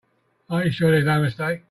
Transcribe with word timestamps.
Are 0.49 0.65
you 0.65 0.71
sure 0.71 0.89
there's 0.91 1.05
no 1.05 1.21
mistake? 1.21 1.59